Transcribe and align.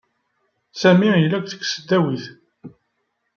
Sami 0.81 1.09
yella 1.21 1.37
deg 1.45 1.55
tesdawit. 1.59 2.25